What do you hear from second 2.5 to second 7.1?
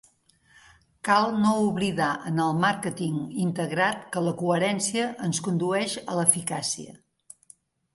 màrqueting integrat que la coherència ens condueix a l'eficàcia.